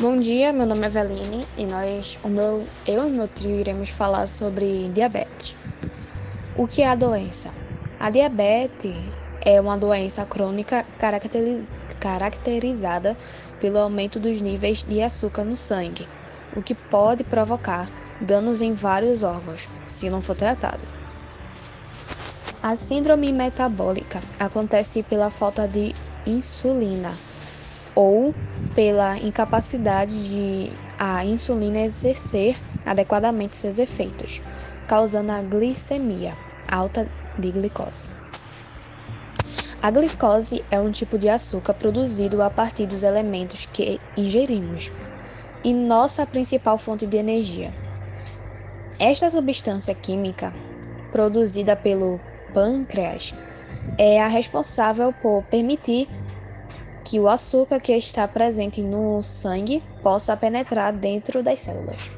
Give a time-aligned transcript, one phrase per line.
[0.00, 3.90] Bom dia, meu nome é Eveline e nós, o meu, eu e meu trio iremos
[3.90, 5.54] falar sobre diabetes.
[6.56, 7.50] O que é a doença?
[7.98, 8.96] A diabetes
[9.44, 13.14] é uma doença crônica caracteriz, caracterizada
[13.60, 16.08] pelo aumento dos níveis de açúcar no sangue,
[16.56, 17.86] o que pode provocar
[18.22, 20.80] danos em vários órgãos, se não for tratado.
[22.62, 25.94] A síndrome metabólica acontece pela falta de
[26.26, 27.12] insulina
[28.00, 28.34] ou
[28.74, 34.40] pela incapacidade de a insulina exercer adequadamente seus efeitos,
[34.88, 36.34] causando a glicemia
[36.66, 37.06] alta
[37.38, 38.06] de glicose.
[39.82, 44.90] A glicose é um tipo de açúcar produzido a partir dos elementos que ingerimos
[45.62, 47.70] e nossa principal fonte de energia.
[48.98, 50.54] Esta substância química,
[51.12, 52.18] produzida pelo
[52.54, 53.34] pâncreas,
[53.98, 56.08] é a responsável por permitir
[57.10, 62.08] que o açúcar que está presente no sangue possa penetrar dentro das células.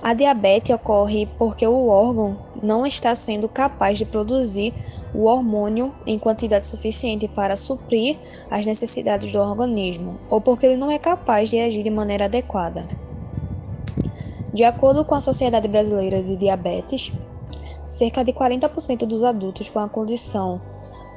[0.00, 4.72] A diabetes ocorre porque o órgão não está sendo capaz de produzir
[5.12, 8.16] o hormônio em quantidade suficiente para suprir
[8.50, 12.82] as necessidades do organismo, ou porque ele não é capaz de agir de maneira adequada.
[14.50, 17.12] De acordo com a Sociedade Brasileira de Diabetes,
[17.86, 20.58] cerca de 40% dos adultos com a condição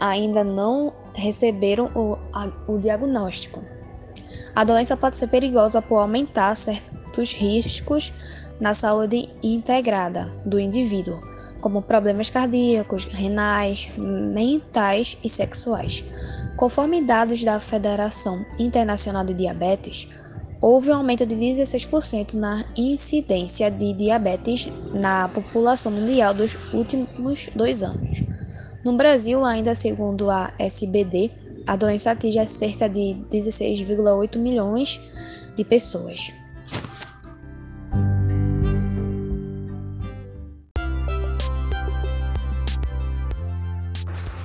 [0.01, 3.63] ainda não receberam o, a, o diagnóstico.
[4.55, 8.13] A doença pode ser perigosa por aumentar certos riscos
[8.59, 11.21] na saúde integrada do indivíduo,
[11.59, 16.03] como problemas cardíacos, renais, mentais e sexuais.
[16.55, 20.07] Conforme dados da Federação Internacional de Diabetes,
[20.61, 27.83] houve um aumento de 16% na incidência de diabetes na população mundial dos últimos dois
[27.83, 28.23] anos.
[28.85, 31.31] No Brasil, ainda segundo a SBD,
[31.65, 35.01] a doença atinge cerca de 16,8 milhões
[35.55, 36.31] de pessoas.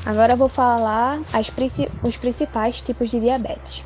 [0.07, 1.53] Agora vou falar as,
[2.03, 3.85] os principais tipos de diabetes.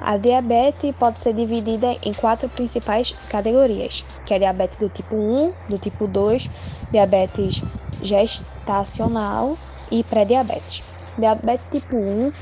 [0.00, 5.52] A diabetes pode ser dividida em quatro principais categorias, que é diabetes do tipo 1,
[5.68, 6.48] do tipo 2,
[6.92, 7.60] diabetes
[8.00, 9.58] gestacional,
[9.90, 10.82] e pré-diabetes.
[11.18, 12.32] Diabetes tipo 1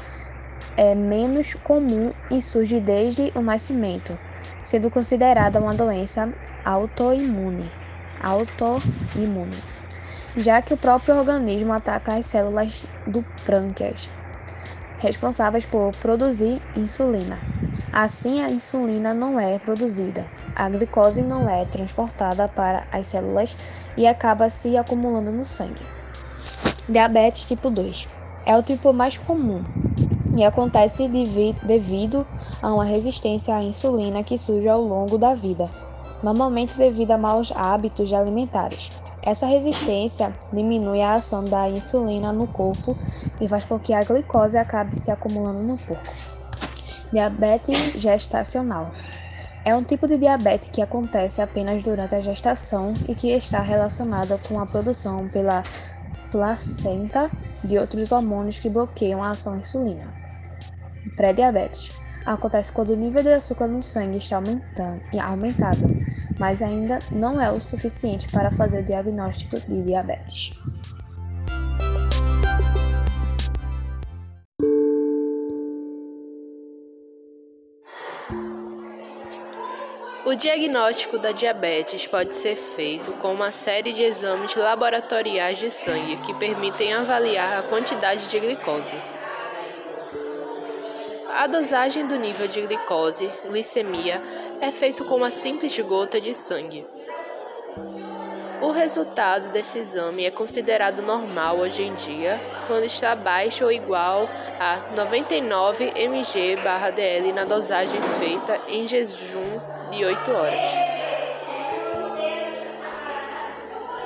[0.77, 4.19] é menos comum e surge desde o nascimento,
[4.63, 6.33] sendo considerada uma doença
[6.65, 7.71] autoimune,
[8.23, 9.57] autoimune,
[10.37, 14.11] já que o próprio organismo ataca as células do pâncreas,
[14.99, 17.39] responsáveis por produzir insulina.
[17.93, 23.57] Assim, a insulina não é produzida, a glicose não é transportada para as células
[23.97, 25.87] e acaba se acumulando no sangue.
[26.87, 28.07] Diabetes tipo 2
[28.45, 29.65] é o tipo mais comum
[30.37, 32.27] e acontece devido
[32.61, 35.71] a uma resistência à insulina que surge ao longo da vida,
[36.23, 38.91] normalmente devido a maus hábitos alimentares.
[39.23, 42.95] Essa resistência diminui a ação da insulina no corpo
[43.41, 46.11] e faz com que a glicose acabe se acumulando no corpo.
[47.11, 48.91] Diabetes gestacional
[49.65, 54.39] é um tipo de diabetes que acontece apenas durante a gestação e que está relacionada
[54.47, 55.63] com a produção pela
[56.35, 57.31] placenta
[57.63, 60.13] de outros hormônios que bloqueiam a ação insulina.
[61.15, 61.93] Pré-diabetes
[62.27, 65.79] acontece quando o nível de açúcar no sangue está aumentando, aumentado,
[66.37, 70.51] mas ainda não é o suficiente para fazer o diagnóstico de diabetes.
[80.27, 86.17] O diagnóstico da diabetes pode ser feito com uma série de exames laboratoriais de sangue
[86.17, 88.97] que permitem avaliar a quantidade de glicose.
[91.29, 94.23] A dosagem do nível de glicose, glicemia,
[94.63, 96.87] é feito com uma simples gota de sangue.
[98.65, 104.27] O resultado desse exame é considerado normal hoje em dia, quando está abaixo ou igual
[104.59, 109.61] a 99 mg/dl na dosagem feita em jejum
[109.91, 110.71] de 8 horas.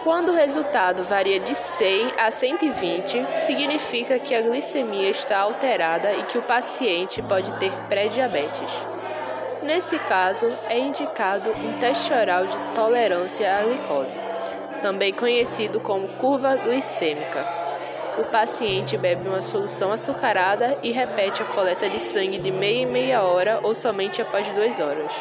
[0.03, 6.25] Quando o resultado varia de 100 a 120, significa que a glicemia está alterada e
[6.25, 8.98] que o paciente pode ter pré-diabetes.
[9.63, 14.19] Nesse caso, é indicado um teste oral de tolerância à glicose,
[14.81, 17.45] também conhecido como curva glicêmica.
[18.19, 22.87] O paciente bebe uma solução açucarada e repete a coleta de sangue de meia em
[22.87, 25.13] meia hora ou somente após duas horas.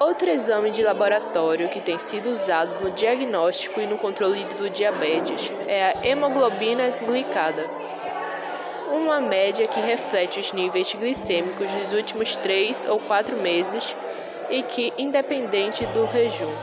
[0.00, 5.52] Outro exame de laboratório que tem sido usado no diagnóstico e no controle do diabetes
[5.66, 7.68] é a hemoglobina glicada.
[8.92, 13.94] Uma média que reflete os níveis glicêmicos dos últimos três ou quatro meses
[14.50, 16.54] e que independente do jejum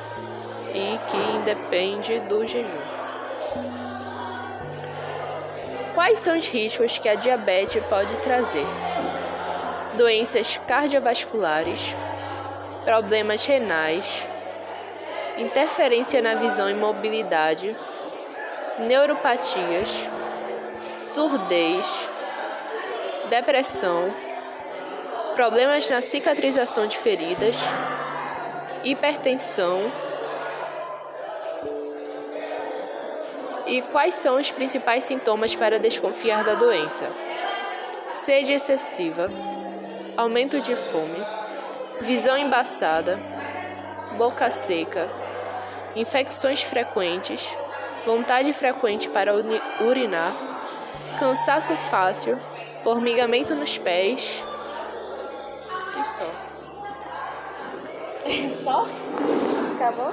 [0.74, 2.96] e que independe do jejum.
[5.94, 8.68] Quais são os riscos que a diabetes pode trazer?
[9.96, 11.96] Doenças cardiovasculares,
[12.84, 14.26] problemas renais,
[15.38, 17.74] interferência na visão e mobilidade,
[18.80, 19.90] neuropatias,
[21.04, 21.88] surdez,
[23.30, 24.14] depressão,
[25.36, 27.58] problemas na cicatrização de feridas,
[28.84, 29.92] hipertensão.
[33.66, 37.08] E quais são os principais sintomas para desconfiar da doença?
[38.08, 39.30] Sede excessiva,
[40.16, 41.26] aumento de fome,
[42.02, 43.20] visão embaçada,
[44.18, 45.10] boca seca,
[45.96, 47.46] infecções frequentes,
[48.06, 49.34] vontade frequente para
[49.82, 50.32] urinar,
[51.20, 52.38] cansaço fácil,
[52.86, 54.44] formigamento nos pés
[56.00, 56.32] e só.
[58.52, 58.88] só?
[59.76, 60.12] Acabou?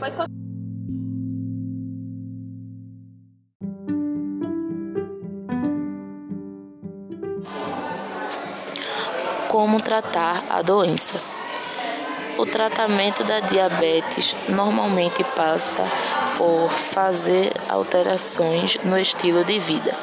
[0.00, 0.10] Foi
[9.48, 11.35] Como tratar a doença?
[12.38, 15.82] O tratamento da diabetes normalmente passa
[16.36, 19.96] por fazer alterações no estilo de vida,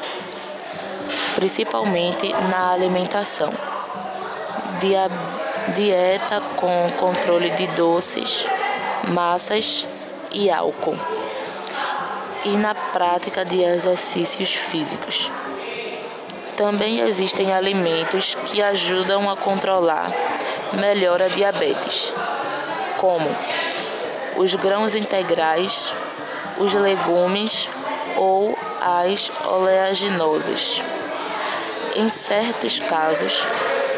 [1.36, 3.52] principalmente na alimentação.
[4.80, 5.08] Dia
[5.76, 8.44] dieta com controle de doces,
[9.06, 9.86] massas
[10.32, 10.98] e álcool,
[12.44, 15.30] e na prática de exercícios físicos.
[16.56, 20.10] Também existem alimentos que ajudam a controlar
[20.72, 22.12] melhor a diabetes,
[22.98, 23.28] como
[24.36, 25.92] os grãos integrais,
[26.58, 27.68] os legumes
[28.16, 30.82] ou as oleaginosas.
[31.94, 33.46] Em certos casos,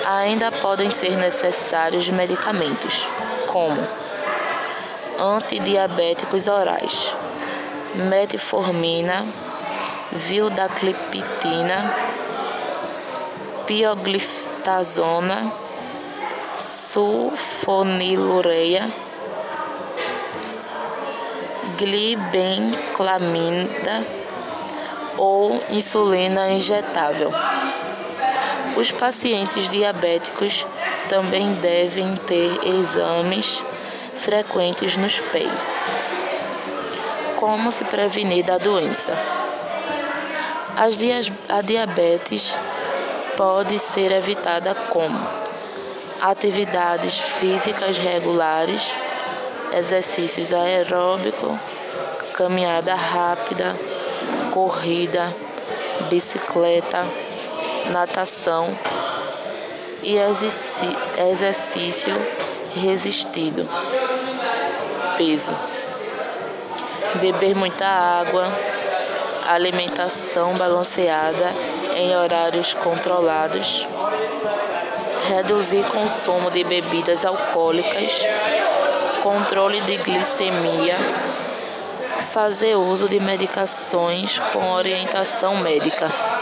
[0.04, 3.06] ainda podem ser necessários medicamentos,
[3.46, 3.80] como
[5.18, 7.14] antidiabéticos orais,
[7.94, 9.26] metformina,
[10.12, 11.94] vildacliptina,
[13.66, 15.52] pioglitazona,
[16.58, 18.90] sulfonilureia,
[21.76, 24.02] glibenclamida
[25.18, 27.30] ou insulina injetável.
[28.76, 30.66] Os pacientes diabéticos
[31.08, 33.64] também devem ter exames
[34.16, 35.90] frequentes nos pés.
[37.36, 39.16] Como se prevenir da doença?
[41.48, 42.54] a diabetes
[43.34, 45.45] pode ser evitada como
[46.20, 48.92] atividades físicas regulares,
[49.76, 51.58] exercícios aeróbicos,
[52.34, 53.74] caminhada rápida,
[54.52, 55.34] corrida,
[56.08, 57.04] bicicleta,
[57.90, 58.76] natação
[60.02, 60.16] e
[61.18, 62.14] exercício
[62.74, 63.68] resistido.
[65.16, 65.56] Peso.
[67.20, 68.52] Beber muita água,
[69.46, 71.52] alimentação balanceada
[71.94, 73.86] em horários controlados,
[75.28, 78.24] reduzir consumo de bebidas alcoólicas,
[79.22, 80.96] controle de glicemia,
[82.30, 86.35] fazer uso de medicações com orientação médica.